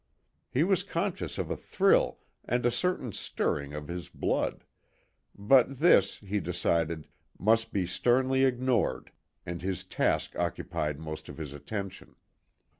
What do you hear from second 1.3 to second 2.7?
of a thrill and